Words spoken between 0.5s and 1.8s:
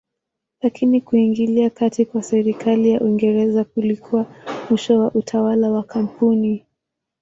Lakini kuingilia